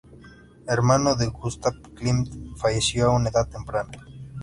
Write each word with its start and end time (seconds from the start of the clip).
Hermano 0.65 1.13
de 1.13 1.27
Gustav 1.27 1.73
Klimt, 1.93 2.57
falleció 2.57 3.11
a 3.11 3.15
una 3.15 3.29
edad 3.29 3.47
temprana. 3.47 3.91